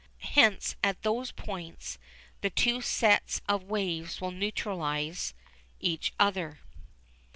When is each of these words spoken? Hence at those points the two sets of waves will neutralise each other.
Hence 0.21 0.75
at 0.83 1.03
those 1.03 1.29
points 1.31 1.99
the 2.41 2.49
two 2.49 2.81
sets 2.81 3.39
of 3.47 3.65
waves 3.65 4.19
will 4.19 4.31
neutralise 4.31 5.35
each 5.79 6.11
other. 6.19 6.59